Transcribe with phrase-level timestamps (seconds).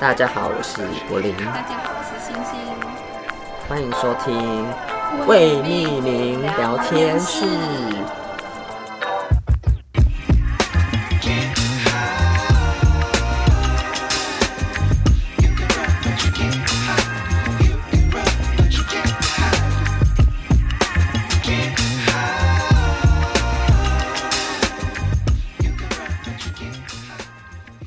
[0.00, 1.34] 大家好，我是柏林。
[1.36, 2.58] 大家好，我是星星。
[3.68, 4.66] 欢迎收听
[5.26, 7.46] 未命名聊天室。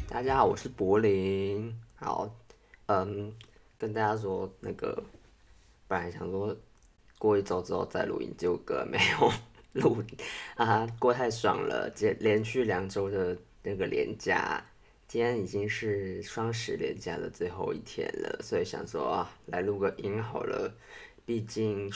[0.10, 1.74] 大家好，我是柏林。
[2.00, 2.30] 好，
[2.86, 3.34] 嗯，
[3.76, 5.04] 跟大家说，那个
[5.88, 6.56] 本来想说
[7.18, 9.32] 过一周之后再录音，结果没有
[9.74, 10.04] 录
[10.56, 14.64] 啊，过太爽了，连连续两周的那个连假，
[15.08, 20.72] 今天已经是双十连假的最后一天了，所以想说啊，来录个音好了，
[21.26, 21.92] 毕竟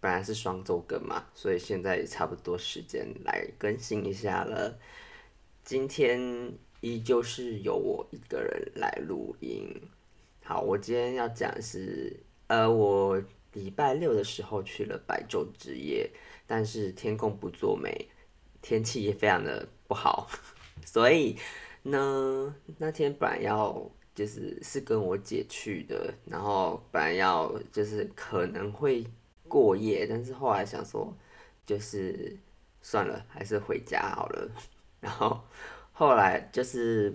[0.00, 4.78] 本来是双周更嘛，所以现在也差不多时间来更新一下了，
[5.64, 6.52] 今天。
[6.80, 9.68] 依旧是由我一个人来录音。
[10.44, 13.20] 好，我今天要讲是，呃，我
[13.52, 16.08] 礼拜六的时候去了白昼之夜，
[16.46, 18.08] 但是天公不作美，
[18.62, 20.28] 天气也非常的不好，
[20.86, 21.36] 所以
[21.82, 29.04] 呢，那天本来要就是是跟我姐去的，然后本来要就是可能会
[29.48, 31.12] 过夜，但是后来想说，
[31.66, 32.36] 就是
[32.82, 34.48] 算了，还是回家好了，
[35.00, 35.40] 然后。
[35.98, 37.10] 后来就是，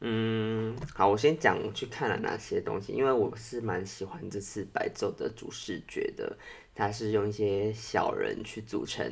[0.00, 6.36] 嗯，好，我先讲我去看了哪些东西，因为我是蛮喜欢这次白昼的主视觉的，
[6.74, 9.08] 它是用一些小人去组成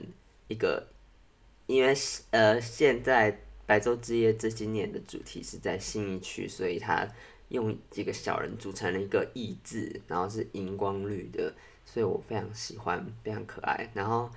[0.49, 0.89] 一个，
[1.67, 1.95] 因为
[2.33, 7.07] 呃现在白昼之夜这今年的主题是在信义区，所以它
[7.51, 13.89] 用几个小人组成了一个意字，然后是荧光绿的，所以我非常喜欢，非常可爱。
[13.95, 14.29] 然后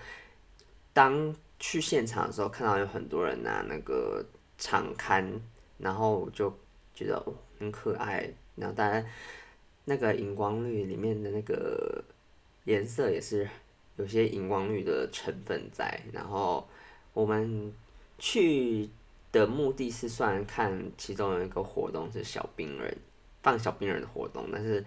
[0.94, 4.24] 当去现场的时候，看到有很多人拿那个。
[4.58, 5.42] 场刊，
[5.78, 6.54] 然后就
[6.94, 7.24] 觉得
[7.60, 9.06] 很可爱，然后当然
[9.86, 12.04] 那个荧光绿里面的那个
[12.64, 13.48] 颜色也是
[13.98, 16.68] 有些荧光绿的成分在，然后
[17.14, 17.74] 我们
[18.18, 18.90] 去
[19.32, 22.98] 的目的是算看其中有一个活动是小冰人
[23.44, 24.84] 放小冰人的活动，但是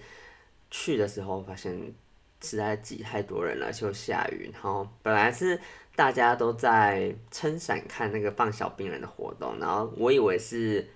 [0.70, 1.92] 去的时候发现
[2.40, 5.60] 实在挤太多人了，就下雨，然后本来是。
[5.98, 10.86] 大家都在撑伞看那个放小冰人的活动，然后我以为是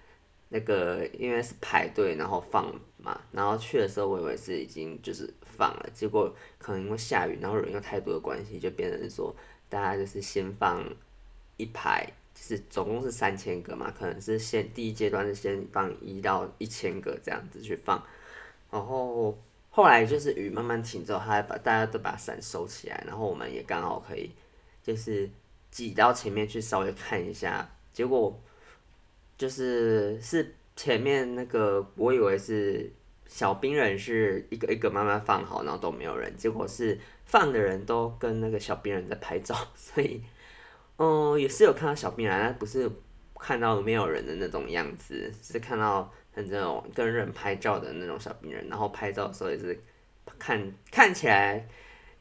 [0.48, 9.34] 那个因为是排队然后放嘛，然后去的时候我以为是已经就是放了，结果可能因为下雨，然后人又太多的关系，就变成说
[9.68, 10.80] 大家就是先放
[11.56, 18.00] 一排，就是总共是三千个嘛，可能是先第一阶段是先放一到一千个这样子去放，
[18.70, 19.36] 然后
[19.74, 24.30] 后来就是雨慢慢停之后，他把大家都把伞收起来，然后我们也刚好可以。
[24.82, 25.30] 就是
[25.70, 28.36] 挤到前面去稍微看一下，结果
[29.38, 32.92] 就是是前面那个，我以为是
[33.26, 40.20] 小冰人是一个一个慢慢放好，然后都没有人，结果是放的人都跟那个小冰人在拍照， 所以
[40.98, 42.90] 嗯也是有看到小冰人，但不是
[43.38, 49.78] 看到没有人的那种样子，是看到很这种跟人拍照的那种小冰人，然后拍照的时候也是
[50.38, 51.68] 看看起来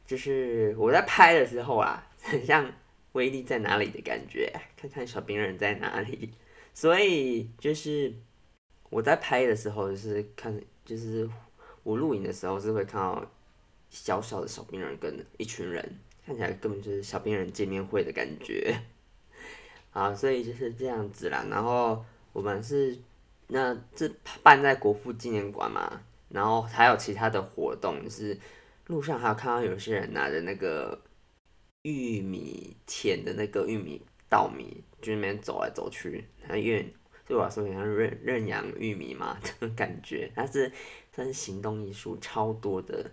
[0.06, 2.06] 就是我在拍的时候啊。
[2.24, 2.72] 很像
[3.14, 6.30] 威力在哪里的感觉，看看小冰人在哪里。
[6.72, 8.14] 所以就是
[8.90, 11.28] 我在拍的时候，就是看，就是
[11.82, 13.28] 我录影的时候是会看到
[13.90, 18.72] 小小的小兵人跟一群人，看起来根本就是小兵人见面会的感觉。
[19.90, 21.44] 好，所以就是这样子啦。
[21.50, 22.96] 然后我们是
[23.52, 24.10] 那这
[24.42, 28.36] 办在国父纪念馆嘛，然后还有其他的活动，就是
[28.86, 31.00] 路上还有看到有些人拿着那个。
[31.84, 36.94] 玉米田的那个玉米稻米，就那边走来走去，它因为
[37.26, 40.70] 对我来说像认认养玉米嘛 的感觉，它是
[41.12, 43.10] 算是行动艺术超多的。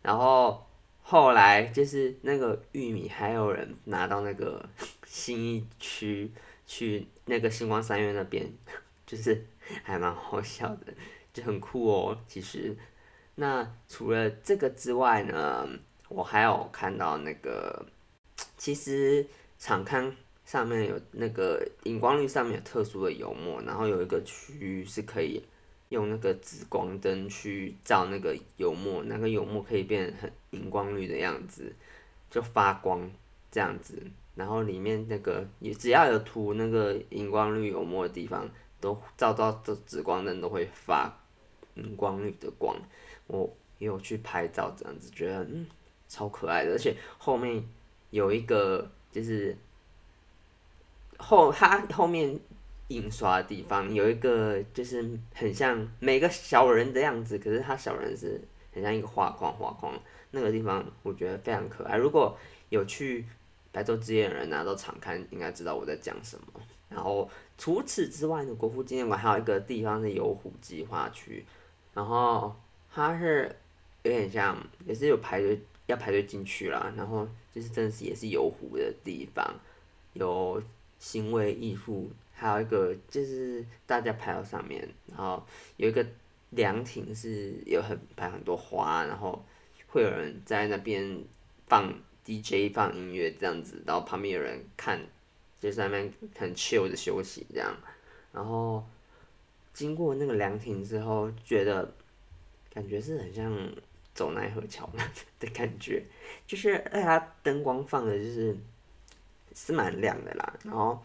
[0.00, 0.66] 然后
[1.02, 4.66] 后来就是那个玉米，还有人拿到那个
[5.04, 6.32] 新义区
[6.64, 8.50] 去那个星光三院那边，
[9.06, 9.44] 就是
[9.82, 10.92] 还蛮好笑的，
[11.32, 12.18] 就很酷哦。
[12.26, 12.76] 其实，
[13.34, 15.68] 那除了这个之外呢，
[16.08, 17.86] 我还有看到那个。
[18.58, 19.24] 其实
[19.58, 20.14] 场刊
[20.44, 25.42] 上面有那个荧光绿，上面有特殊的油墨，然后有一个区域是可以
[25.90, 31.70] 用那个紫光灯去照那个油墨，那个油墨可以变很荧光绿的样子，
[32.30, 33.08] 就发光
[33.50, 34.02] 这样子。
[34.34, 38.48] 然后里面那个也只要有涂那个荧光绿油墨的地方，
[38.80, 41.12] 都照到这紫光灯都会发
[41.74, 42.76] 荧光绿的光。
[43.26, 45.66] 我也有去拍照，这样子觉得嗯
[46.08, 47.64] 超可爱的，而且后面。
[48.10, 49.54] 有一个就是
[51.18, 52.38] 后，它后面
[52.88, 58.40] 印刷的地方，有一个就是很像每个小人的样子，可是他小人是
[58.72, 59.92] 很像一个画框画框，
[60.30, 61.96] 那个地方我觉得非常可爱。
[61.96, 62.34] 如果
[62.68, 63.26] 有去
[63.72, 66.60] 白昼之夜的人啊，都常看，应该知道我在讲什么。
[66.88, 71.44] 然后除此之外呢，国父纪念馆还有一个地方是游湖计划区，
[71.94, 72.54] 然后
[72.92, 73.50] 它是
[74.02, 74.54] 有点像，
[74.84, 76.92] 也是有排队要排队进去啦。
[76.94, 79.54] 然后就是真的是也是游湖的地方，
[80.12, 80.62] 有
[80.98, 85.42] 行为艺术，还有一个就是大家排到上面，然后
[85.78, 86.06] 有一个
[86.50, 89.42] 凉亭是有很排很多花，然后
[89.86, 91.24] 会有人在那边
[91.66, 91.90] 放
[92.22, 95.00] DJ 放音乐这样子，然后旁边有人看。
[95.58, 97.74] 就在那边很 chill 的休息这样，
[98.32, 98.84] 然后
[99.72, 101.94] 经过那个凉亭之后，觉得
[102.72, 103.50] 感觉是很像
[104.14, 104.88] 走奈何桥
[105.40, 106.04] 的感觉，
[106.46, 108.56] 就是哎它灯光放的就是
[109.54, 110.58] 是蛮亮的啦。
[110.62, 111.02] 然后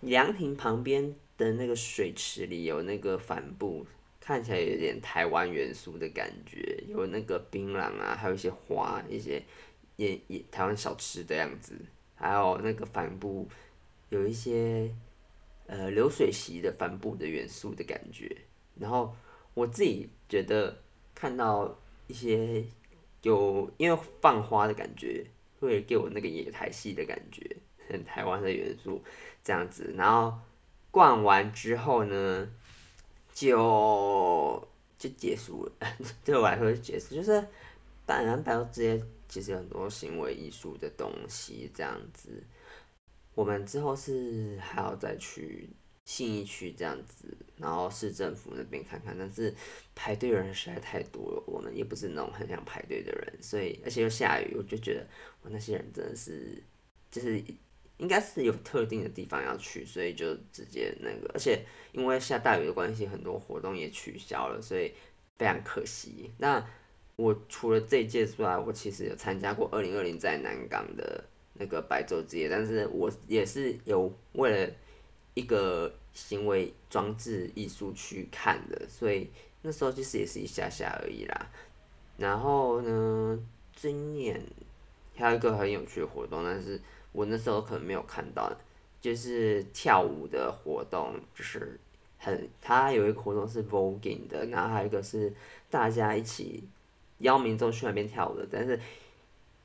[0.00, 3.84] 凉亭旁边的那个水池里有那个帆布，
[4.20, 9.42] 看起来有点台湾元素的感觉，有那个槟榔啊，还有一些花，一些
[9.96, 11.74] 也也台湾小吃的样子，
[12.14, 13.48] 还有那个帆布。
[14.10, 14.94] 有一些
[15.66, 18.36] 呃流水席的帆布的元素的感觉，
[18.78, 19.16] 然后
[19.54, 20.76] 我自己觉得
[21.14, 21.76] 看到
[22.06, 22.64] 一些
[23.22, 25.24] 有因为放花的感觉，
[25.58, 27.56] 会给我那个野台戏的感觉，
[27.88, 29.02] 很台湾的元素
[29.42, 29.94] 这样子。
[29.96, 30.38] 然后
[30.90, 32.50] 逛完之后呢，
[33.32, 34.68] 就
[34.98, 35.72] 就结束了，
[36.24, 37.46] 对我来说就结束，就是
[38.04, 42.42] 当然白昼之夜其实很多行为艺术的东西这样子。
[43.34, 45.70] 我们之后是还要再去
[46.04, 49.54] 信义区这样子，然后市政府那边看看，但是
[49.94, 55.06] 排队人实在太多了，我们也不是那种很想排队的人，所以而且又下雨，我就觉得
[55.42, 56.60] 我那些人真的是
[57.10, 57.40] 就是
[57.98, 64.92] 应该是有特定的地方要去，所以就直接那个，而且因为下大雨的关系，很多活动也取消了，所以
[65.38, 66.32] 非常可惜。
[66.38, 66.66] 那
[67.14, 71.24] 我除了这一届之外，我其实有参加过二零二零在南港的。
[71.60, 74.72] 那个白昼之夜，但是我也是有为了
[75.34, 79.30] 一个行为装置艺术去看的，所以
[79.60, 81.50] 那时候其实也是一下下而已啦。
[82.16, 83.38] 然后呢，
[83.76, 84.42] 今年
[85.14, 86.80] 还有一个很有趣的活动，但是
[87.12, 88.50] 我那时候可能没有看到，
[89.02, 91.78] 就是跳舞的活动，就是
[92.16, 95.30] 很，它有一个活动是 voguing 的，然后还有一个是
[95.68, 96.64] 大家一起
[97.18, 98.80] 邀民众去那边跳舞的，但是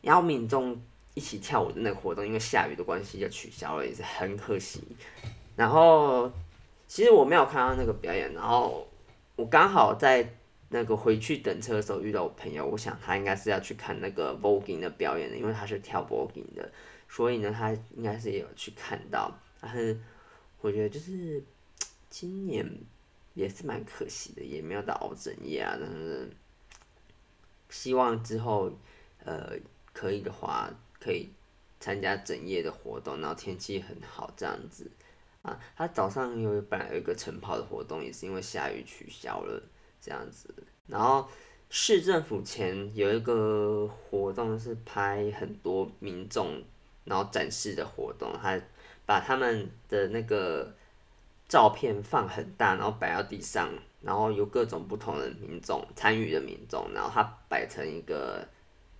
[0.01, 0.77] 邀民众。
[1.15, 4.83] 一起跳舞的那个活动，因为下雨的关系就取消了，也是很可惜。
[5.55, 6.29] 然后，
[6.87, 8.85] 其实我没有看到那个表演，然后
[9.37, 10.29] 我刚好在
[10.67, 16.69] 那个回去等车的时候遇到我朋友，我想他应该是要去看那个 voguing 的表演的，因为他是跳 voguing 的，
[17.07, 19.33] 所以呢，他应该是也有去看到。
[19.61, 19.97] 但是
[20.59, 21.41] 我觉得就是
[22.09, 22.69] 今年
[23.33, 25.77] 也是蛮可惜的，也没有到整夜啊。
[25.79, 26.29] 但是
[27.69, 28.69] 希望之后
[29.23, 29.53] 呃
[29.93, 30.69] 可以的话。
[31.05, 31.29] 可以
[31.79, 34.89] 参加整夜的活动，然后天气很好这样子
[35.43, 35.59] 啊。
[35.77, 39.61] 他早上有本来有一个晨跑的活动，也是因为下雨取消了
[40.01, 40.51] 这样子。
[40.87, 41.29] 然后
[41.69, 46.63] 市政府前有一个活动是拍很多民众
[47.03, 48.59] 然后展示的活动，他
[49.05, 50.73] 把他们的那个
[51.47, 53.69] 照片放很大，然后摆到地上，
[54.01, 58.43] 然后有各种不同的民众参与的民众，然后他摆成一个。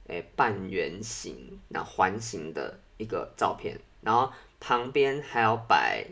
[0.08, 6.06] 诶，半圆形，然后环形的一个照片，然后旁边还要摆，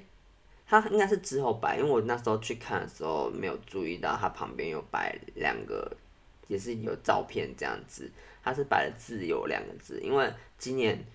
[0.65, 5.95] 它应该是之后摆，因为我那时候去看的时候没有注意到，它旁边有摆两个，
[6.47, 8.11] 也是有照片这样子，
[8.43, 11.05] 它是摆了“自由”两个字，因为今年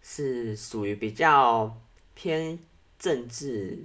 [0.00, 1.76] 是属于比较
[2.14, 2.58] 偏
[2.98, 3.78] 政治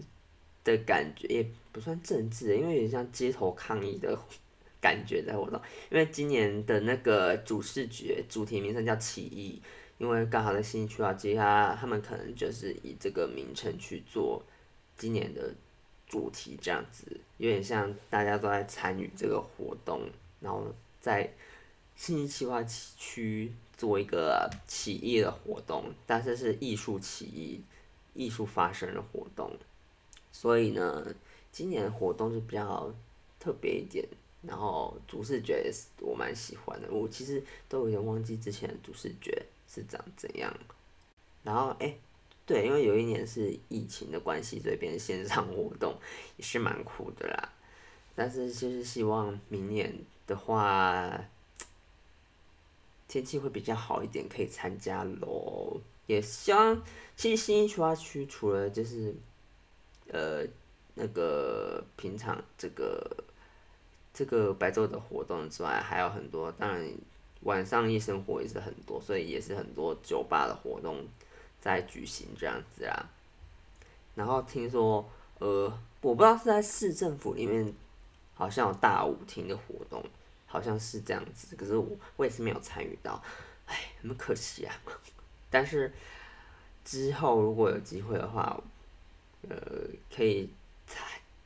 [0.63, 4.15] 的感觉，也不算政治，因为有点像街头抗议的。
[4.83, 5.57] 感觉在活动，
[5.89, 9.61] 因为今年的那个主视觉主题名称叫起义，
[9.97, 14.43] 因为刚好在新区啊，接下来他们可能就是以这个名称去做
[14.97, 15.55] 今年的
[16.05, 17.05] 主题，这样子
[17.37, 20.01] 有点像大家都在参与这个活动，
[20.41, 20.67] 然后
[20.99, 21.33] 在
[21.95, 27.63] 新计划区做一个起义的活动，但是是艺术起义、
[28.13, 29.49] 艺术发生的活动，
[30.33, 31.07] 所以呢，
[31.53, 32.93] 今年的活动就比较
[33.39, 34.05] 特别一点。
[34.45, 40.53] 然后主视觉也是我蛮喜欢的，我其实都有点忘记之前的主视觉是长怎样。
[41.43, 41.95] 然后哎，
[42.45, 45.95] 对，因为有一年是疫情的关系，所以变成线上活动
[46.37, 47.53] 也是蛮酷的啦。
[48.15, 49.93] 但是就是希望明年
[50.27, 51.19] 的话，
[53.07, 55.81] 天气会比较好一点，可以参加咯。
[56.05, 56.83] 也希望
[57.15, 59.15] 其实新一区区除了就是
[60.09, 60.45] 呃
[60.95, 63.23] 那个平常这个
[64.13, 66.87] 这个白昼的活动之外，还有很多，当然
[67.41, 71.03] 晚上夜生活也是很多，所以也是很多酒吧的活动
[71.59, 73.09] 在举行这样子啊。
[74.15, 75.03] 然后听说，
[75.39, 75.65] 呃，
[76.01, 77.73] 我不知道是在市政府里面，
[78.35, 80.03] 好像有大舞厅的活动，
[80.45, 81.55] 好像是这样子。
[81.55, 83.19] 可是我我也是没有参与到，
[83.65, 84.75] 哎，很可惜啊。
[85.49, 85.91] 但是
[86.85, 88.61] 之后如果有机会的话，
[89.49, 89.57] 呃，
[90.15, 90.47] 可以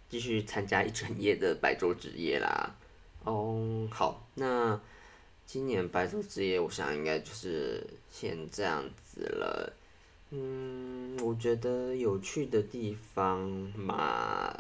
[0.10, 2.76] 继续参加一整夜的白昼之夜啦。
[3.24, 4.80] 哦，好，那
[5.46, 9.74] 今年白昼之夜，我想应该就是先这样子了。
[10.30, 13.40] 嗯，我觉得有趣的地方
[13.76, 14.54] 嘛，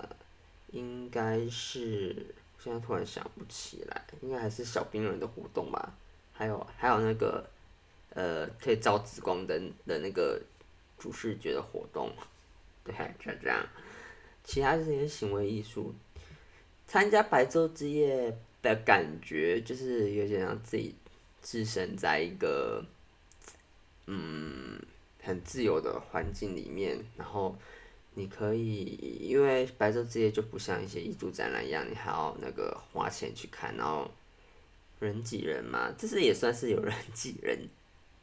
[0.71, 2.15] 应该是
[2.57, 5.93] 现在突然想不起来，应该还是小兵人的活动吧，
[6.31, 7.45] 还有还有那个
[8.13, 10.41] 呃可以照紫光灯的那个
[10.97, 12.13] 主视觉的活动，
[12.85, 13.65] 对，就这样。
[14.47, 15.93] 其他这些行为艺术，
[16.87, 20.95] 参加白昼之夜的感觉就是有点让自己
[21.43, 22.83] 置身在一个
[24.07, 24.81] 嗯。
[25.19, 27.53] 很自由的环境里面，然后
[28.13, 34.09] 你可以，因为白昼之夜就不像一些艺术展览一样，你还要那个花钱去看，然后
[35.01, 37.59] 人挤人嘛，这是也算是有人挤人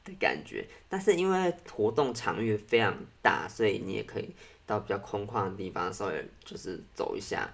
[0.03, 0.67] 的感觉。
[0.89, 4.31] 但是因为活动场域非常大，所以你也可以
[4.67, 7.49] 到比较空旷的地方稍微就是走一下。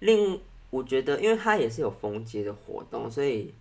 [0.00, 0.40] 另
[0.70, 3.52] 我觉得，因为它也是有封街的活动，所以。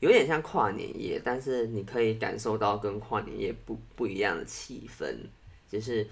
[0.00, 5.16] 有点像跨年夜，但是你可以感受到跟跨年夜不不一样的气氛，
[5.70, 6.06] 就是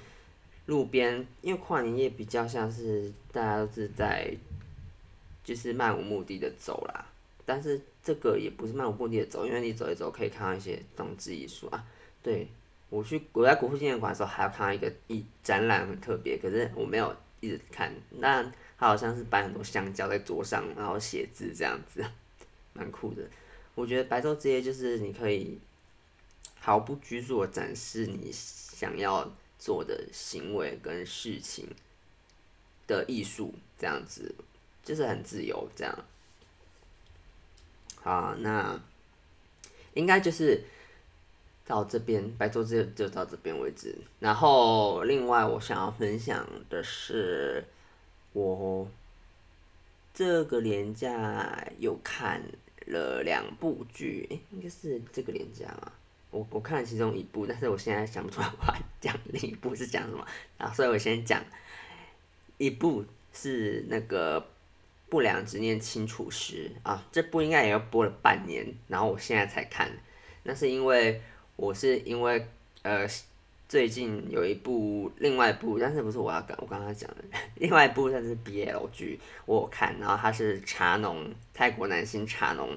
[0.65, 4.35] 路边，因为跨年夜比较像是大家都是在，
[5.45, 7.05] 就是漫无目的的走啦，
[7.45, 11.85] 但是这个也不是漫无目的的走，因为你走一走可以看到一些装置艺术啊。
[12.23, 12.49] 对，
[12.93, 18.43] 我去我在国父纪念馆的时候，还要看到一个一展览很特别，可是我没有一直看，那
[18.77, 22.05] 它好像是摆很多香蕉在桌上，然后写字这样子，
[22.75, 23.23] 蛮酷的。
[23.75, 25.59] 我觉得白昼之夜就是你可以
[26.61, 29.27] 毫不拘束的展示你想要
[29.59, 31.67] 做的行为跟事情
[32.87, 34.35] 的艺术，这样子
[34.85, 35.99] 就是很自由这样。
[38.03, 38.79] 好，那
[39.95, 40.63] 应该就是
[41.67, 43.97] 到这边白昼之夜就到这边为止。
[44.21, 47.65] 然后另外我想要分享的是，
[48.33, 48.89] 我
[50.15, 52.43] 这个连假有看。
[52.87, 55.93] 了两部剧，应该是这个连假嘛。
[56.33, 60.27] 我我看了其中一部，但是我现在想不出来我要讲另一部是讲什么，
[60.59, 61.41] 然后所以我先讲
[62.59, 64.41] 一部是那个
[65.09, 69.89] 《不良执念清除师》啊，这部应该也要播了半年，然后我现在才看，
[70.43, 71.23] 那是因为
[71.63, 72.45] 我是因为
[72.83, 73.07] 呃
[73.69, 77.19] 最近有一部另外一部，但是不是我要讲，我刚刚讲的
[77.55, 81.33] 另外一部，它是 BL 剧，我有看，然后他是茶农。
[81.55, 82.77] 泰国男星茶农，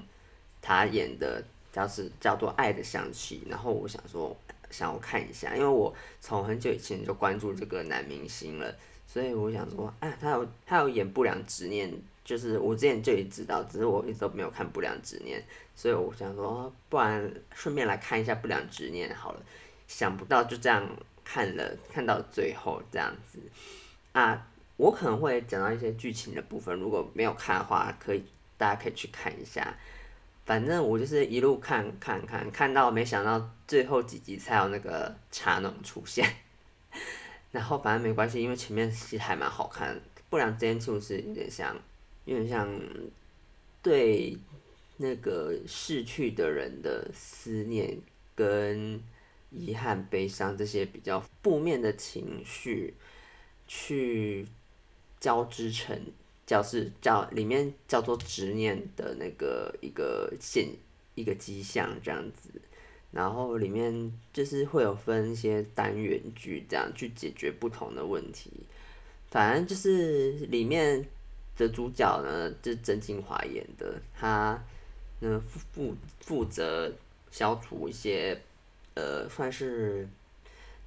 [0.62, 4.38] 他演的叫是叫做《爱的香气》，然后我想说，
[4.70, 8.72] 想要看一下，因为我从很久以前就关注这个男明星了，
[9.08, 11.92] 所以我想说，哎，他有他有演《不良执念》，
[12.25, 15.39] 就是我之前就已经知道，只是我一直都没有看《不良执念》，
[15.74, 19.41] 所以我想说，不然顺便来看一下《不良执念》好了，
[19.88, 20.86] 想不到就这样
[21.24, 23.39] 看了，看到最后这样子，
[24.12, 28.25] 啊，我可能会讲到一些剧情的部分，如果没有看的话，可以。
[28.58, 29.75] 大家可以去看一下，
[30.46, 36.25] 反正我就是一路看看看，看到没想到最后几集才有那个茶农出现，
[37.51, 41.75] 然后反正没关系，因为前面其实还蛮好看，不良之间就是有点像，
[42.25, 42.70] 有点像
[43.82, 44.38] 对
[44.98, 47.98] 那个逝去的人的思念
[48.36, 49.01] 跟
[49.51, 52.94] 遗憾、悲伤这些比较负面的情绪
[53.67, 54.46] 去
[55.20, 56.00] 交织成。
[56.48, 60.70] 叫是叫里面叫做执念的那个一个现
[61.15, 62.50] 一个迹象这样子，
[63.12, 68.51] 然后里面就是会有分一些单元剧这样去解决不同的问题，
[69.32, 71.03] 反正就是里面
[71.56, 74.62] 的主角呢，就是曾敬驊演的，他
[75.20, 76.92] 呢负负负责
[77.32, 78.40] 消除一些
[78.96, 80.08] 呃算是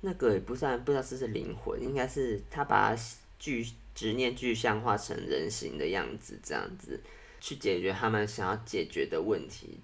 [0.01, 2.97] 那个也不算不知道是不是灵魂，应该是他把
[3.39, 3.67] 具。
[3.95, 7.01] 执念具象化成人形的样子，这样子
[7.41, 9.81] 去解决他们想要解决的问题。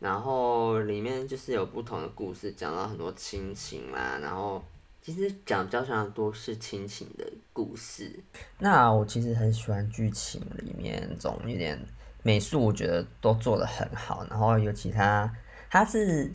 [0.00, 4.18] 然后里面就是有不同的故事，讲到很多亲情啦。
[4.20, 4.60] 然后
[5.02, 8.20] 其实讲比较常多是亲情的故事。
[8.58, 11.78] 那我其实很喜欢剧情里面总有点
[12.22, 14.24] 美术，我觉得都做的很好。
[14.30, 15.30] 然后尤其他，
[15.68, 16.32] 他是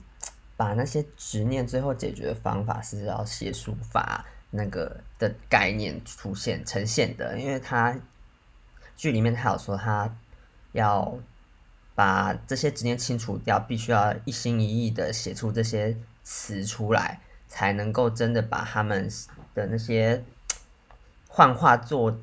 [0.55, 4.25] 把那些执念最后解决的方法是要写书法。
[4.49, 7.93] 那个的概念出现呈现的，因为他
[8.95, 10.17] 剧里面他有说他
[10.71, 11.19] 要
[11.93, 17.19] 把这些执念清除掉，必须要一心一意的写出这些词出来，
[17.57, 19.09] 才能够真的把他们
[19.55, 20.23] 的那些
[21.27, 22.15] 幻化做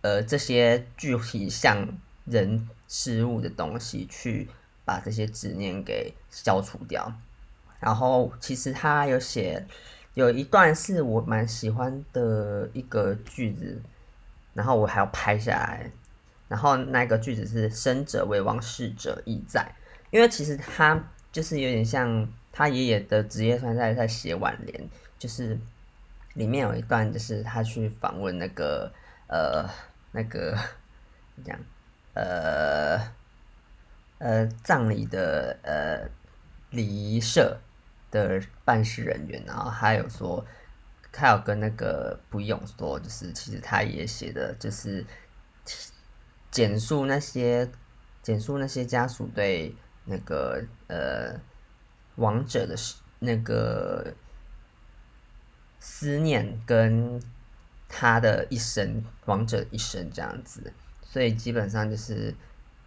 [0.00, 1.86] 呃这些具体像
[2.24, 4.48] 人事物的东西，去
[4.86, 7.12] 把这些执念给消除掉。
[7.78, 9.66] 然后其实他有写
[10.14, 13.82] 有一段是我蛮喜欢的一个句子，
[14.54, 15.92] 然后我还要拍下来。
[16.48, 19.74] 然后那个句子是“生者为王，逝者亦在”，
[20.10, 20.98] 因为其实他
[21.30, 25.58] 就是有点像他爷爷的职业，算在在写挽联，就是
[26.34, 28.92] 里面有一段就是他去访问那个
[29.26, 29.68] 呃
[30.12, 30.52] 那个
[31.34, 31.58] 怎么讲
[32.14, 33.00] 呃
[34.18, 36.08] 呃葬礼的呃
[36.70, 37.58] 礼仪社。
[38.12, 40.44] 的办事人员，然后还有说，
[41.10, 45.02] 他有跟那个不用说，就是其实他也写的，就是
[46.50, 47.66] 简述那些
[48.20, 51.40] 简述那些家属对那个呃
[52.16, 52.74] 亡者的
[53.18, 54.12] 那个
[55.80, 57.20] 思念跟
[57.88, 62.34] 他的一生，亡者一生这样子，所以基本上就是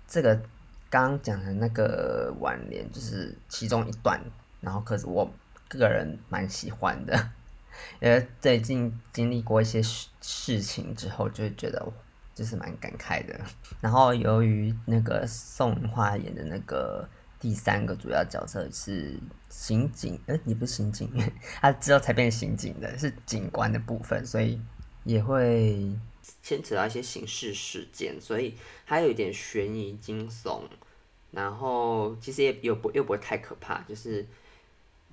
[0.08, 0.42] 这个
[0.90, 4.20] 刚讲的那个挽联，就是其中一段。
[4.62, 5.32] 然后，可是我
[5.68, 7.30] 个人蛮喜欢的，
[8.02, 11.88] 因为最近经历过一些事事情之后，就会觉得
[12.34, 13.40] 就是蛮感慨的。
[13.80, 17.08] 然后，由于那个宋芸樺演的那个
[17.40, 21.10] 第三个主要角色是刑警，呃，也不是刑警，
[21.62, 24.60] 他之后才变刑警的，是警官的部分，所以
[25.04, 25.92] 也会
[26.42, 30.62] 牵扯到一些刑事事件，所以还有一点悬疑惊悚。
[31.32, 34.26] 然后，其实也又不又不会太可怕，就是。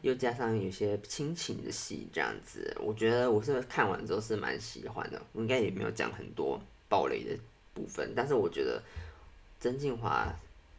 [0.03, 5.23] 又加上有些亲情的戏，这样子，我觉得我是看完之后是蛮喜欢的。
[5.31, 7.39] 我应该也没有讲很多暴雷的
[7.73, 8.83] 部分，但是我觉得
[9.61, 10.27] 曾敬华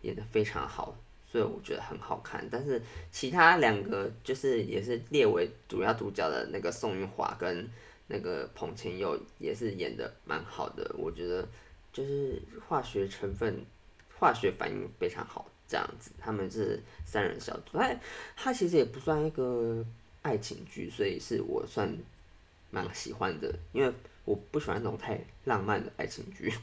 [0.02, 0.94] 演得非常好，
[1.34, 2.48] 所以我觉得很好看。
[2.52, 2.80] 但是
[3.12, 7.68] 其他两个就是也是列为主要主角的那个宋运华跟
[8.06, 11.44] 那个彭千佑也是演的蛮好的，我觉得
[11.92, 13.66] 就是化学成分、
[14.16, 15.50] 化学反应非常好。
[15.66, 17.80] 这样子，他们是三人小组。
[17.80, 18.00] 哎，
[18.36, 19.84] 他其实也不算一个
[20.22, 21.92] 爱情剧，所以是我算
[22.70, 23.52] 蛮喜欢的。
[23.72, 23.92] 因为
[24.24, 26.54] 我不喜欢那种太浪漫的爱情剧，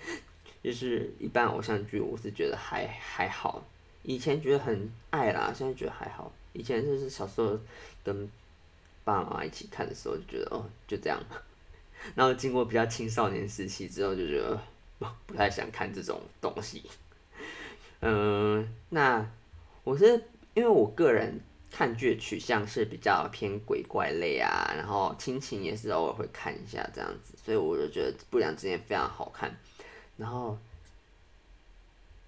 [0.62, 3.62] 就是一般偶像剧，我是觉得还还好。
[4.08, 6.30] 以前觉得很爱啦，现在觉得还好。
[6.52, 7.58] 以前就是小时候
[8.04, 8.30] 跟
[9.02, 11.20] 爸妈一起看的时候，就觉得哦，就这样。
[12.14, 14.56] 然后经过比较青少年时期之后，就觉得
[15.26, 16.84] 不太想看这种东西。
[18.00, 19.28] 嗯， 那
[19.82, 20.06] 我是
[20.54, 21.40] 因为我个人
[21.72, 29.52] 看剧的取向是比较偏鬼怪类啊，然后亲情也是偶尔会看一下这样子，所以我就觉得《不良执念》非常好看。
[30.16, 30.56] 然后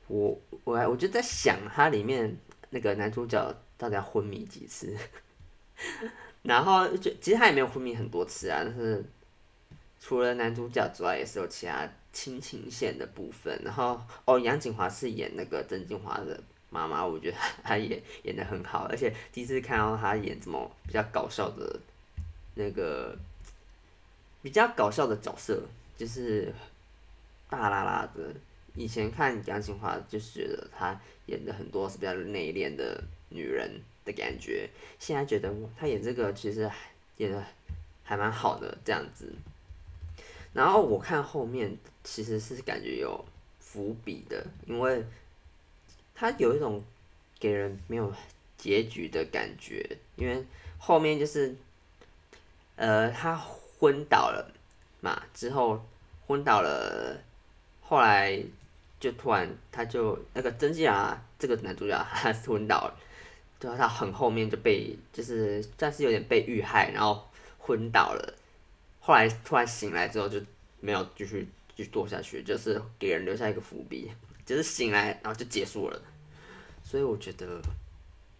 [0.08, 2.36] 我我我就在想，它里面
[2.70, 4.96] 那个男主角到底要昏迷几次？
[6.42, 9.04] 然后就其实他也没有昏迷很多次啊，但是
[10.00, 11.88] 除了男主角之外，也是有其他。
[12.10, 21.78] 亲情线的部分，然后哦，杨谨华是演那个曾敬驊的妈妈，我觉得她也演得很好，而且第一次看到她演这么比较搞笑的，
[22.54, 23.14] 那个
[24.42, 25.62] 比较搞笑的角色，
[25.96, 26.52] 就是
[27.48, 28.34] 大啦啦的。
[28.78, 33.68] 以前看杨谨华，就是觉得她演的很多是比较内敛的女人
[34.04, 36.70] 的感觉，现在觉得她演这个其实
[37.16, 37.44] 演的
[38.04, 39.32] 还蛮好的，这样子。
[40.52, 43.24] 然后我看后面其实是感觉有
[43.58, 45.04] 伏笔的，因为
[46.14, 46.82] 她有一种
[47.40, 48.12] 给人没有
[48.56, 50.44] 结局的感觉，因为
[50.78, 51.54] 后面就是，
[52.76, 54.52] 呃，他昏倒了
[55.00, 55.84] 嘛，之后
[56.26, 57.20] 昏倒了，
[57.82, 58.40] 后来
[59.00, 62.98] 就突然他就那个曾敬驊这个男主角他昏倒了，
[63.60, 67.26] 就他很后面就被就是算是有点被遇害，然后
[67.58, 68.34] 昏倒了。
[69.00, 70.40] 后来突然醒来之后就
[70.80, 74.10] 没有继续继续做下去，就是给人留下一个伏笔，
[74.44, 76.02] 就是醒来然后就结束了。
[76.82, 77.60] 所以我觉得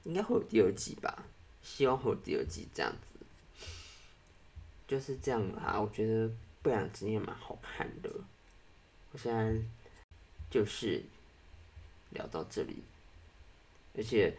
[0.04, 1.24] 应该会有第二季吧，
[1.62, 3.26] 希望会有第二季这样子。
[4.86, 6.30] 就是这样啊，我觉得
[6.62, 8.10] 不良执念蛮好看的。
[9.12, 9.54] 我现在
[10.50, 11.02] 就是
[12.10, 12.82] 聊到这里，
[13.96, 14.36] 而且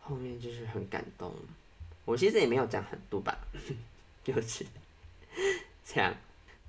[0.00, 1.34] 后面就是很感动。
[2.04, 3.38] 我其实也没有讲很多吧，
[4.24, 4.66] 就是。
[5.84, 6.12] 这样，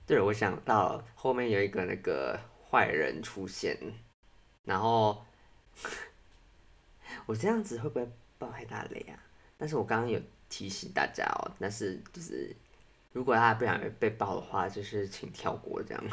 [0.06, 3.76] 对了，我想到后面有一个那个坏人出现，
[4.64, 5.26] 然后
[7.26, 9.18] 我这样子会不会爆太大雷啊？
[9.58, 12.56] 但是我刚刚有提醒大家哦，但是就是
[13.14, 16.04] 如果大家不想被爆的话，就是请跳过这样。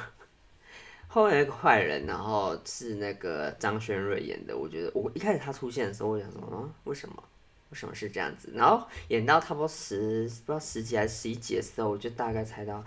[1.08, 4.56] 后面那个坏人，然后是那个张轩睿演的。
[4.56, 7.24] 我觉得我一开始他出现的时候，我想说啊，为什么？
[7.70, 8.50] 为什么是这样子？
[8.54, 12.82] 然后演到差不多十不知道十几还是十一集的时候，我就大概猜到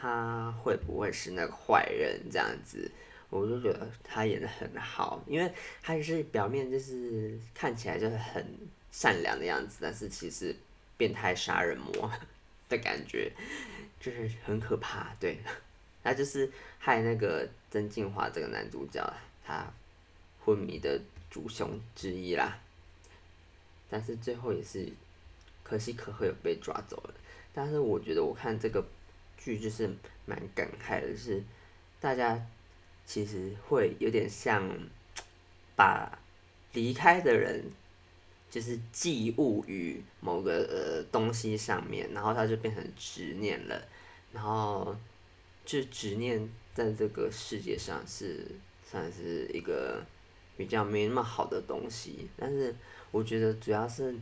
[0.00, 2.90] 他会不会是那个坏人这样子。
[3.30, 8.44] 我就觉得他演得很好，因为他就是表面就是看起来就是很
[8.92, 10.54] 善良的样子，但是其实
[10.96, 12.10] 变态杀人魔
[12.68, 13.32] 的感觉
[14.00, 15.12] 就是很可怕。
[15.18, 15.38] 对，
[16.02, 19.02] 他就是害那个曾敬驊这个男主角
[19.44, 19.66] 他
[20.44, 22.56] 昏迷的主凶之一啦。
[23.90, 24.88] 但是最后也是
[25.64, 27.14] 可喜可贺有被抓走了。
[27.52, 28.84] 但是我觉得我看这个
[29.36, 29.90] 剧就是
[30.24, 31.42] 蛮感慨的，是
[32.00, 32.46] 大家。
[33.06, 34.66] 其实会有点像
[35.76, 36.18] 把
[36.72, 37.62] 离开的人，
[38.50, 43.86] 就是寄物于某个呃东西上面，然后他就变成执念了，
[44.32, 44.96] 然后
[45.66, 48.46] 就执念在这个世界上是
[48.84, 50.04] 算是一个
[50.56, 52.28] 比较没那么好的东西。
[52.36, 52.74] 但是
[53.10, 54.14] 我觉得主要是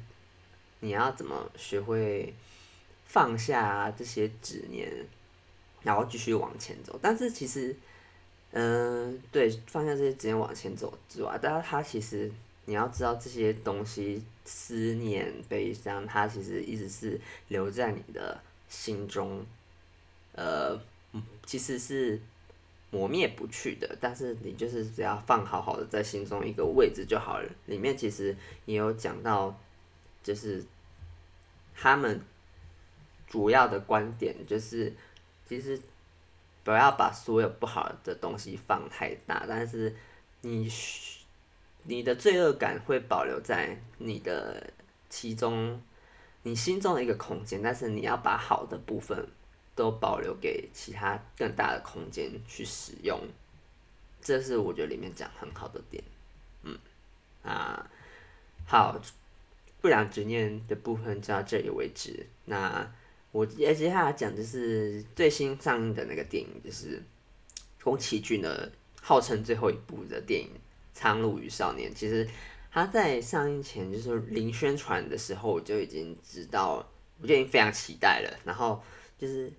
[0.81, 2.33] 你要怎么学会
[3.07, 4.89] 放下这些执念，
[5.83, 6.99] 然后继续往前走。
[7.03, 7.75] 但是其实。
[8.55, 12.31] 嗯，对，放下这些，执念往前走之外，但是他其实
[12.67, 18.39] 你要知道这些东西，思念、悲伤，它其实一直是留在你的
[18.69, 19.43] 心中，
[20.35, 20.79] 呃，
[21.47, 22.21] 其实是
[22.93, 23.99] 磨灭不去的。
[24.01, 27.49] 但是你就是只要放好好的在心中一个位置就好了。
[27.67, 29.59] 里面其实也有讲到，
[30.23, 30.65] 就是
[31.75, 32.21] 他们
[33.27, 34.95] 主要的观点就是，
[35.49, 35.81] 其实。
[36.65, 39.93] 不要把所有不好的东西放太大，但是
[40.43, 40.71] 你
[41.83, 44.73] 你的罪恶感会保留在你的
[45.09, 45.83] 其中，
[46.45, 49.27] 你心中的一个空间，但是你要把好的部分
[49.75, 53.21] 都保留给其他更大的空间去使用，
[54.21, 56.03] 这是我觉得里面讲很好的点，
[56.63, 56.79] 嗯
[57.43, 57.91] 啊，
[58.67, 59.01] 好，
[59.81, 62.93] 不良执念的部分就到这里为止，那。
[63.33, 67.03] 我接接下来讲就是最新上映的那个电影，就是
[67.83, 70.49] 宫崎骏的号称最后一部的电影
[70.93, 71.91] 《苍鹭与少年》。
[71.95, 72.29] 其实
[72.71, 76.87] 他在上映前，就是零宣传的时候，我就已经知道，
[77.23, 78.39] 我就已经非常期待了。
[78.45, 78.85] 然后
[79.19, 79.51] 就是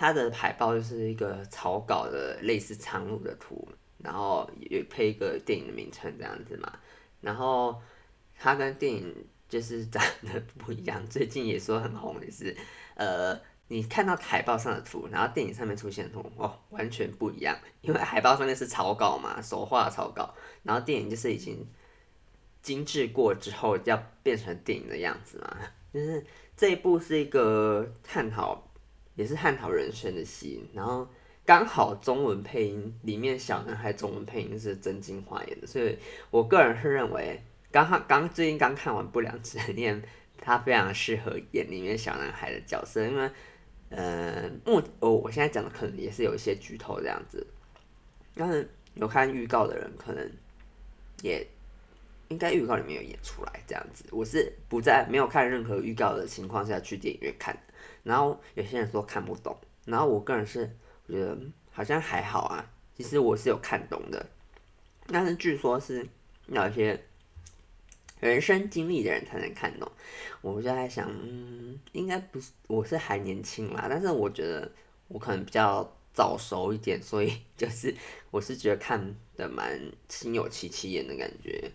[0.00, 6.72] 他的海报就是一个草稿的类似苍鹭的图，然后也配一个电影的名称这样子嘛。
[7.20, 7.78] 然后
[8.34, 9.14] 他跟电影
[9.46, 12.56] 就是长得不一样，最近也说很红的是。
[12.94, 17.54] 呃，你看到海报上的图，然后电影上面出现的图，哦，完全不一样。
[17.82, 21.68] 因为海报上面是草稿嘛，手画草稿，然后电影就是已经
[22.62, 25.58] 精致过之后要变成电影的样子嘛。
[25.92, 26.24] 就是
[26.56, 28.69] 这一部是一个探讨，
[29.20, 30.64] 也是探讨人生的戏。
[30.72, 31.06] 然后
[31.44, 35.98] 刚好中文配音里面小男孩中文配音是曾敬驊演的，所以
[36.30, 40.00] 我个人是认为，刚刚刚最近刚看完《不良执念》。
[40.42, 43.30] 他非常适合演里面小男孩的角色，因为，
[43.90, 47.46] 呃，目哦，我现在讲的可能也是有一些剧透这样子，
[48.34, 50.32] 但是有看预告的人可能
[51.20, 51.46] 也
[52.28, 54.06] 应该预告里面有演出来这样子。
[54.12, 57.54] 我是不在没有看任何预告的情况下去电影院看，
[58.02, 61.36] 然后有些人说看不懂，然后我个人是我觉得
[61.70, 64.26] 好像还好啊，其实我是有看懂的，
[65.06, 66.06] 但是据说是
[66.48, 67.00] 有一些。
[68.20, 69.90] 人生经历的人才能看懂，
[70.42, 74.70] 我就在想，嗯，应该不是，我是还年轻啦，但是我觉得
[75.08, 77.96] 我可能比较早熟一点，所以就是
[78.30, 81.72] 我是觉得看的蛮心有戚戚焉的感觉。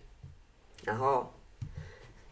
[0.84, 1.34] 然后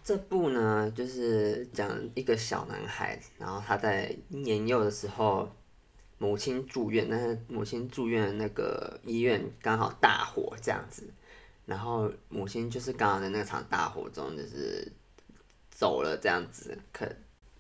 [0.05, 5.49] 这部呢，就是讲一个小男孩，然后他在年幼的时候，
[6.19, 11.09] 母亲住院，但是母亲住院那个医院刚好大火这样子。
[11.65, 14.87] 然后母亲就是刚好在那场大火中就是
[15.71, 17.09] 走了这样子，可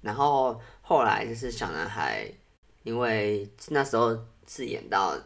[0.02, 2.30] 然后后来就是小男孩，
[2.82, 4.14] 因为那时候
[4.46, 5.18] 是演到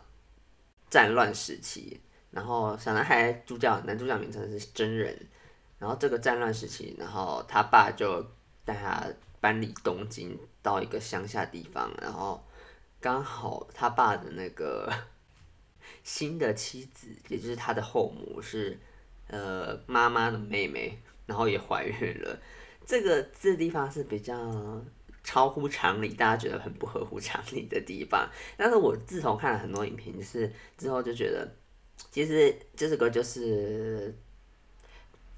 [0.88, 2.00] 战乱时期，
[2.30, 5.18] 然后小男孩主角男主角名称是真人，
[5.78, 8.24] 然后这个战乱时期，然后他爸就
[8.64, 9.06] 带他
[9.40, 12.44] 搬离东京到一个乡下地方，然后
[13.00, 14.92] 刚好他爸的那个。
[16.04, 18.78] 新的妻子，也就是他的后母，是
[19.26, 22.38] 呃妈妈的妹妹，然后也怀孕了。
[22.86, 24.82] 这个这地方是比较
[25.24, 28.28] 超乎常理，大家觉得很不合乎常理的地方。
[28.56, 31.50] 但是我自从看了很多影评，是之后就觉得，
[32.10, 34.14] 其实这首歌就是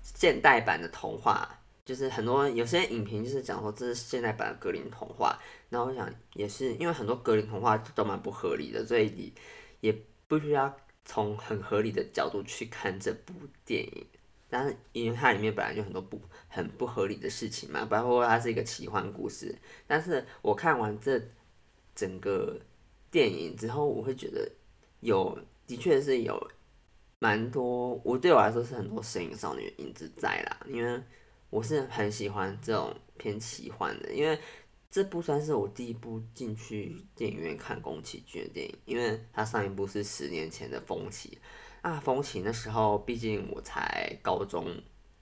[0.02, 1.48] 现代版的童话
[1.84, 5.36] 就是很多有些影评就是讲说这是现代版的格林童话，
[5.68, 9.32] 然后我想也是因为很多格林童话都蛮不合理的，所以你
[9.80, 9.96] 也
[10.28, 10.72] 不需要
[11.04, 13.34] 从很合理的角度去看这部
[13.64, 14.06] 电影。
[14.48, 19.56] 但是因为它里面本来就很多不很不合理的事情嘛，包括它是一个奇幻故事。
[19.86, 21.20] 但是我看完这
[21.94, 22.58] 整个
[23.10, 24.50] 电影之后，我会觉得
[25.00, 26.50] 有的确是有
[27.20, 31.00] 蛮多，我对我来说是很多神隐少女的影子在啦，因为。
[31.52, 34.38] 我是很喜欢这种偏奇幻的，因为
[34.88, 41.36] 这部算是我第一部进去电影院看宫崎骏的电影，因为他上一部是十年前的《风起》
[41.88, 44.64] 啊，《风起》那时候毕竟我才高中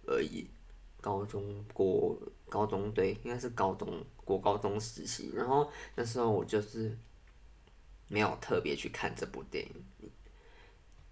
[0.07, 0.47] 而已，
[1.01, 2.15] 高中国
[2.51, 6.95] 高中对，应该是高中国高中时期，然后那时候我就是
[8.07, 9.73] 没有特别去看这部电影，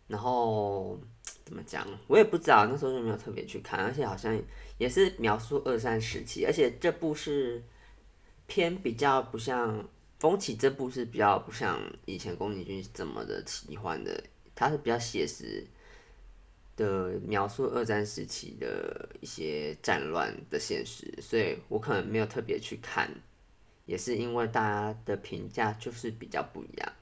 [0.09, 0.99] 然后。
[1.45, 1.87] 怎么讲？
[2.09, 4.37] 我也不知道，那时候就没有特别去看，而且好像
[4.79, 7.63] 也是描述二战时期，而且这部是
[8.49, 9.79] 偏比较不像
[10.19, 14.21] 《风起》这部是比较不像以前宫崎骏这么的奇幻的，
[14.57, 15.65] 它是比较写实
[16.75, 23.09] 的描述二战时期的一些战乱的现实，所以我可能没有特别去看，
[23.85, 26.93] 也是因为大家的评价就是比较不一样，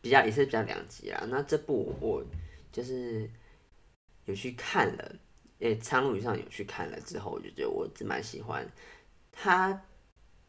[0.00, 1.24] 比较也是比较两极啊。
[1.28, 2.24] 那这部我
[2.74, 3.30] 就是。
[4.26, 5.16] 有去看了，
[5.58, 8.66] 诶，《苍鹭与少年》有去看了之后，我就觉得我是蛮喜欢
[9.30, 9.84] 他。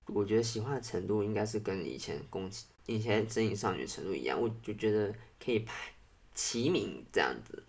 [0.05, 5.91] 我觉得喜欢的程度应该是跟以前宫崎、以前《真影少女》程度一样，我就觉得可以排
[6.33, 7.61] 齐名这样子。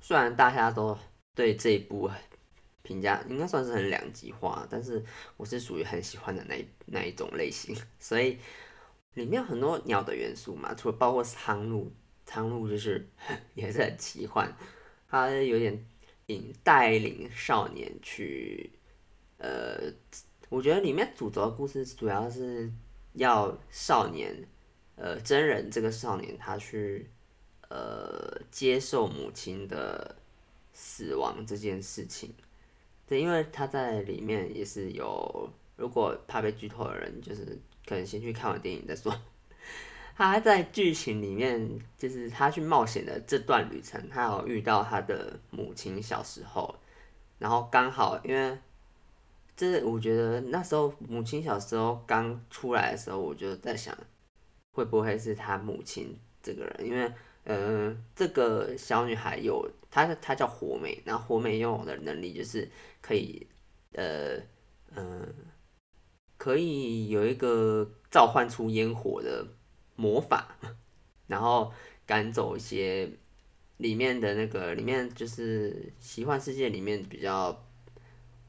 [0.00, 0.96] 虽然大家都
[1.34, 2.08] 对这一部
[2.82, 5.04] 评价应该算是很两极化，但是
[5.36, 8.38] 我是属于很喜欢的那一那一种类型，所以
[9.14, 11.90] 里面有很多鸟的元素嘛，除了包括苍鹭。
[12.26, 13.08] 苍鹭就是
[13.54, 14.52] 也是很奇幻，
[15.08, 15.86] 他有点
[16.26, 18.68] 引带领少年去，
[19.38, 19.90] 呃，
[20.48, 22.70] 我觉得里面主轴的故事主要是
[23.12, 24.46] 要少年，
[24.96, 27.08] 呃，真人这个少年他去，
[27.68, 30.16] 呃，接受母亲的
[30.72, 32.34] 死亡这件事情。
[33.06, 39.16] 对，因为他在里面也是有，如果怕被剧透的人，就是可能先去看完电影再说。
[40.18, 46.74] 他在剧情里面，就是他去冒险的这段旅程，他有遇到他的母亲小时候，
[47.38, 48.58] 然后刚好因为，
[49.54, 53.94] 这我觉得那时候母亲小时候刚出来的时候，我就在想，
[54.72, 56.86] 会不会是他母亲这个人？
[56.86, 57.12] 因为，
[57.44, 62.66] 呃，这个小女孩有她，她叫火美，然后火美拥有的能力就是
[63.02, 63.46] 可以，
[63.92, 64.36] 呃，
[64.94, 65.28] 嗯、呃，
[66.38, 69.46] 可以有一个召唤出烟火的。
[69.96, 70.56] 魔法，
[71.26, 71.72] 然后
[72.04, 73.10] 赶走一些
[73.78, 77.64] 里面的那个里面就是奇幻世界里面比较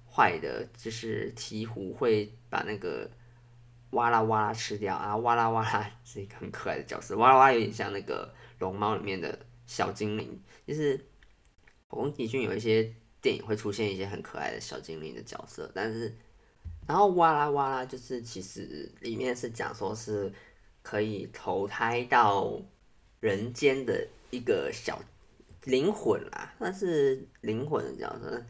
[0.09, 3.09] 坏的，就是鹈鹕会把那个
[3.91, 5.15] 哇啦哇啦吃掉啊！
[5.17, 10.99] 哇啦哇啦是一个很可爱的角色，哇啦哇啦有点像那个龙猫里面的小精灵，就是
[11.87, 16.15] 宫崎骏有一些电影会出现一些很可爱的小精灵的角色，但是
[16.85, 20.31] 然后哇啦哇啦就是其实里面是讲说是。
[20.89, 22.57] 可以投胎到
[23.19, 24.97] 人间的一个小
[25.65, 28.41] 灵魂啦，但是灵魂的角色，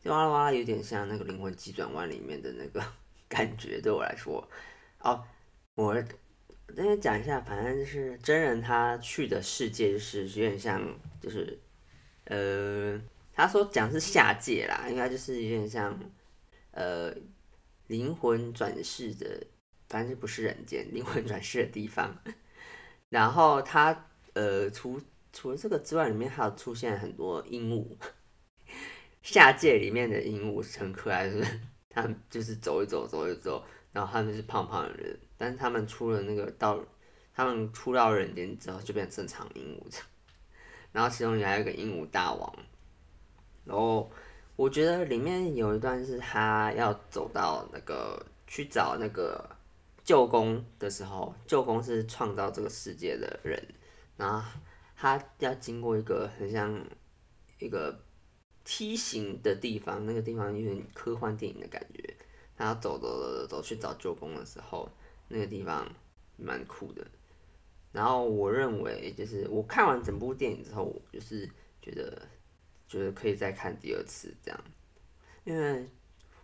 [0.00, 2.82] 就哇啦哇啦有点像那个《灵魂急转弯》里面的那个
[3.28, 4.42] 感觉，对我来说。
[5.00, 5.22] 哦，
[5.74, 5.92] 我
[6.74, 10.80] 跟你讲一下，反正就是真人他去的世界就是有点像，
[11.20, 11.58] 就是
[12.24, 12.98] 呃，
[13.34, 16.00] 他说讲是下界啦，应该就是有点像
[16.70, 17.14] 呃
[17.88, 19.46] 灵魂转世的。
[19.88, 22.16] 反正不是人间灵魂转世的地方，
[23.10, 25.00] 然后他呃，除
[25.32, 27.86] 除了这个之外，里面还有出现很多鹦鹉，
[29.22, 31.44] 下界里面的鹦鹉很可爱，是
[31.88, 36.82] 他们就是走一走，走一走，然后他们是胖胖的人，但是他们出了那个到，
[37.32, 40.00] 他们出到人间之后就变成正常鹦鹉，
[40.90, 42.56] 然后其中也还有一个鹦鹉大王，
[43.64, 44.10] 然后
[44.56, 49.53] 我觉得里面有一段是他要走到那个去找那个。
[50.04, 53.58] 舅公的时候，舅公是创造这个世界的人，
[54.18, 54.46] 然后
[54.94, 56.78] 他要经过一个很像
[57.58, 57.98] 一个
[58.64, 62.14] 梯形的地方，那个地方有点科幻电影的感觉。
[62.54, 64.86] 他要走走走走走去找舅公的时候，
[65.28, 65.90] 那个地方
[66.36, 67.04] 蛮酷的。
[67.90, 71.48] 然后我认为，就是我看完整部电影之后，我就是
[71.80, 72.28] 觉得
[72.86, 74.60] 觉得可以再看第二次这样，
[75.44, 75.88] 因为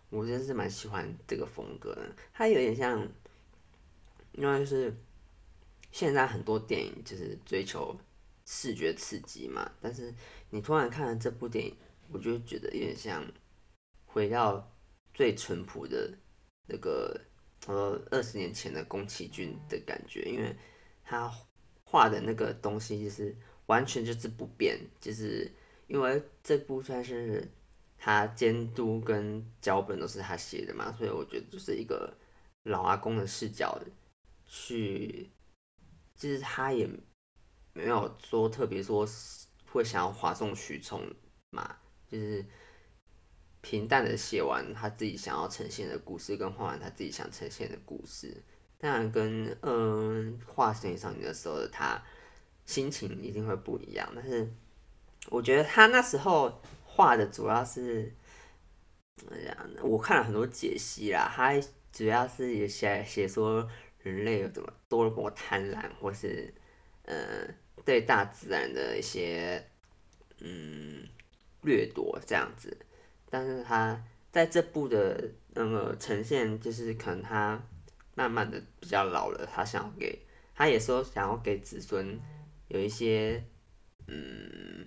[0.09, 3.07] 我真是蛮喜欢这个风格的，它有点像。
[4.33, 4.95] 因为是
[5.91, 7.97] 现在很多电影就是追求
[8.47, 10.15] 视觉刺激嘛，但是
[10.51, 11.77] 你突然看了这部电影，
[12.11, 13.25] 我就觉得有点像
[14.07, 14.73] 回到
[15.13, 16.13] 最淳朴的
[16.67, 17.21] 那个
[17.67, 20.55] 呃二十年前的宫崎骏的感觉，因为
[21.05, 21.31] 他
[21.85, 25.51] 画的那个东西就是完全就是不变，就是
[25.89, 27.47] 因为这部算是
[27.99, 32.17] 他监督跟脚本都是他写的嘛，所以我觉得就是一个
[32.63, 33.79] 老阿公的视角
[34.51, 35.31] 去，
[36.17, 36.87] 就是他也
[37.73, 39.07] 没有说特别说
[39.71, 41.03] 会想要哗众取宠
[41.51, 41.79] 嘛，
[42.11, 42.45] 就是。
[43.63, 48.43] 平淡的写完他自己想要呈现的故事，跟画完他自己想呈现的故事，
[48.79, 52.03] 当然跟嗯画《神隐少女》的时候的他
[52.65, 54.11] 心情一定会不一样。
[54.15, 54.51] 但是
[55.29, 58.11] 我觉得他那时候画的主要是
[59.17, 59.55] 怎么样？
[59.83, 61.53] 我看了很多解析啦，他
[61.93, 63.69] 主要是也写写说
[64.03, 66.53] 人类有怎么多么贪婪，或是
[67.05, 67.47] 呃
[67.85, 69.63] 对大自然的一些
[70.39, 71.07] 嗯
[71.63, 72.77] 掠夺这样子。
[73.29, 77.63] 但是他在这部的那个呈现，就是可能他
[78.15, 80.19] 慢慢的比较老了，他想要给，
[80.55, 82.19] 他也说想要给子孙
[82.69, 83.45] 有一些
[84.07, 84.87] 嗯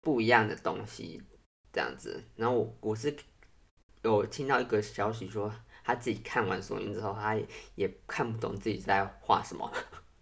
[0.00, 1.22] 不一样的东西
[1.72, 2.22] 这样子。
[2.36, 3.14] 然后我我是
[4.02, 5.52] 有听到一个消息说，
[5.84, 7.36] 他自己看完索引之后，他
[7.74, 9.70] 也看不懂自己在画什么，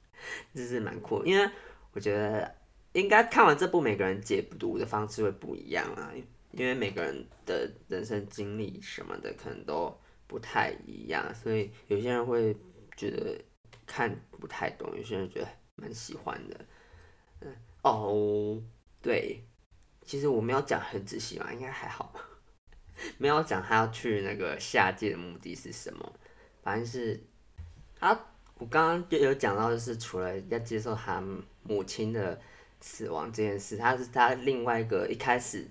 [0.55, 1.25] 这是蛮酷。
[1.25, 1.51] 因为
[1.93, 2.55] 我觉得
[2.93, 6.13] 应该看完这部，每个人解读的方式会不一样啊。
[6.53, 9.97] 因为每个人的人生经历什么的可能都
[10.27, 12.57] 不太一样，所以有些人会
[12.97, 13.41] 觉得
[13.87, 16.61] 看不太懂，有些人觉得蛮喜欢的。
[17.43, 18.61] 嗯，哦，
[19.01, 19.45] 对，
[20.03, 22.21] 其实我没有讲很仔细嘛，应该还好吧，
[23.19, 26.13] 没有讲他要去那个下界的目的是什么。
[26.63, 27.21] 反正是
[27.99, 28.11] 他，
[28.59, 31.23] 我刚刚就有讲到，就是除了要接受他
[31.63, 32.41] 母亲的
[32.81, 35.67] 死亡这件事，他是他另外一个一开始。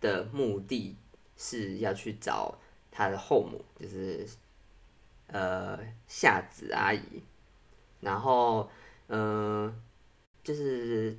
[0.00, 0.94] 的目的
[1.34, 2.60] 是要去找
[2.90, 4.26] 他的后母，就是
[5.28, 7.22] 呃夏子阿姨，
[8.00, 8.68] 然后
[9.06, 9.74] 嗯、
[10.42, 11.16] 就是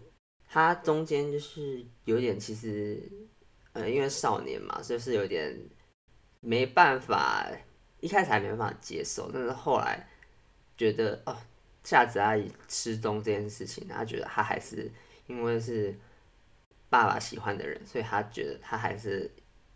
[0.47, 3.01] 他中间就是有点其实
[3.75, 5.55] 呃因为少年嘛，所以是有点
[6.39, 7.47] 没办法，
[7.99, 10.09] 一开始还没办法接受，但是后来
[10.75, 11.37] 觉得哦
[11.83, 14.91] 夏子阿姨失踪这件事情，他觉得他还是
[15.27, 15.95] 因为是。
[16.87, 19.29] 爸爸喜欢的人，所以他觉得他还是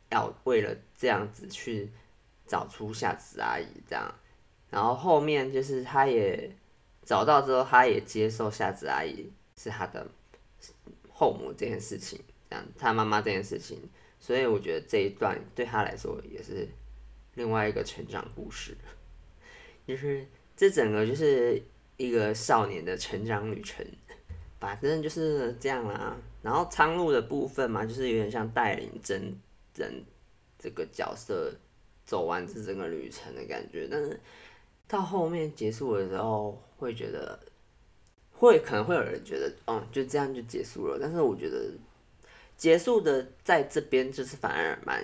[0.10, 1.92] 要为了这样子去
[2.46, 4.16] 找出夏子阿姨这样，
[4.70, 6.50] 然后后面就是他也
[7.04, 10.08] 找到之后，他也接受夏子阿姨是他的
[11.10, 13.78] 后母这件事情，这样他妈妈这件事情，
[14.20, 16.68] 所以我觉得这一段对他来说也是
[17.36, 18.76] 另外一个成长故事，
[19.88, 20.26] 就是
[20.58, 21.62] 这整个就是
[21.98, 23.86] 一个少年的成长旅程。
[24.60, 29.34] 反正就是这样啦，然后苍鹭的部分嘛，就是有点像带领真
[29.74, 30.04] 人
[30.58, 31.50] 这个角色
[32.06, 34.20] 走完这整个旅程的感觉，但是
[34.86, 37.40] 到后面结束的时候，会觉得
[38.34, 41.00] 会可能会有人觉得，嗯，就这样就结束了。
[41.02, 41.72] 但是我觉得
[42.60, 45.04] 结束的在这边就是反而蛮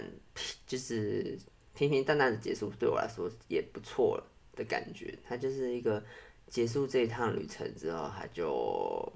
[0.68, 1.36] 就是
[1.74, 5.18] 平平淡淡的结束，对我来说也不错的感觉。
[5.28, 6.04] 它就是一个
[6.48, 9.12] 结束这一趟旅程之后，它就。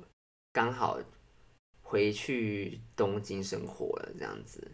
[0.51, 0.99] 刚好
[1.83, 4.67] 回去东京生活了，这样子。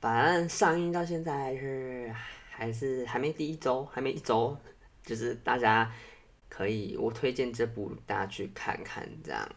[0.00, 2.12] 反正上映到现在是
[2.50, 4.58] 还是还没第一周，还没一周，
[5.04, 5.90] 就是大家
[6.48, 9.48] 可以，我推荐这部大家去看看，这样。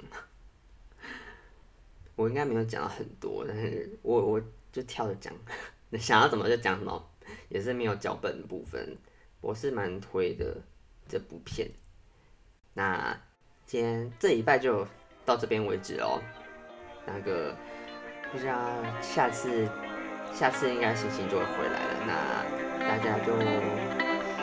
[2.15, 5.33] 我应该没有讲到很多，但是我我就跳着讲，
[5.99, 7.11] 想要怎么就讲什么，
[7.49, 8.97] 也是没有脚本部分。
[9.41, 10.57] 我是蛮推的
[11.07, 11.69] 这部片。
[12.73, 13.19] 那
[13.65, 14.87] 今天这礼拜就。
[15.23, 16.19] 到这边为止哦，
[17.05, 17.55] 那个
[18.31, 18.57] 不知道
[19.01, 19.69] 下次
[20.33, 23.31] 下次应该星星就会回来了，那大家就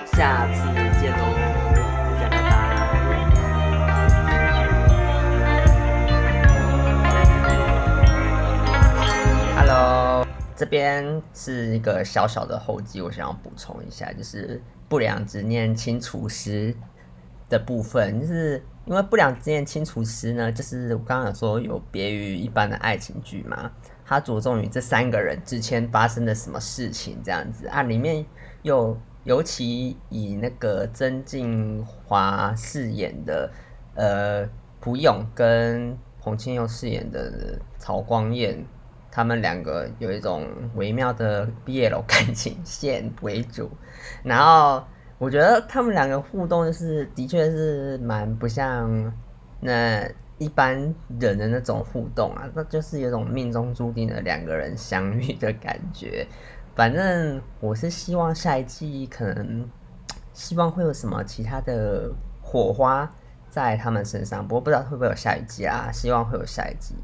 [0.07, 0.62] 下次
[1.00, 1.88] 见喽，
[10.68, 16.74] 边是一个小小的后记，我想要补充一下，就是不良执念清除师
[17.49, 18.62] 的部分，就是。
[18.86, 23.70] 因为不良执念清除师呢，就是我刚刚有说有别于一般的爱情剧嘛，
[24.03, 28.24] 它着重于这三个人之前发生的什么事情这样子啊，里面
[28.62, 33.53] 又尤其以那个曾敬驊饰演的
[33.95, 34.49] 呃
[34.80, 38.64] 朴勇跟彭千佑饰演的曹光彦，
[39.19, 40.47] 他们两个有一种
[40.77, 43.69] 微妙的 BL 感情线为主，
[44.23, 44.85] 然后。
[45.21, 49.12] 我觉得他们两个互动就是，的确是蛮不像
[49.59, 50.09] 那
[50.39, 50.77] 一般
[51.19, 56.25] 人的那种互动啊，那就是有种命中注定的两个人相遇的感觉。
[56.77, 59.69] 反正我是希望下一季可能
[60.33, 62.09] 希望会有什么其他的
[62.41, 63.12] 火花
[63.51, 65.91] 在他们身上，不过不知道会不会有下一季啊？
[65.93, 66.95] 希望会有下一季。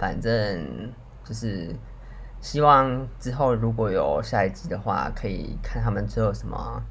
[0.00, 0.92] 反正
[1.24, 1.74] 就是
[2.40, 6.82] 希望之后如果有下一季的话，可以看他们最后什么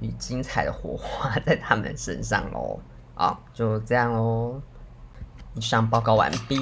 [0.00, 2.78] 与精彩的火花在他们身上喽。
[3.14, 4.60] 啊，就这样喽。
[5.54, 6.56] 以上报告完毕。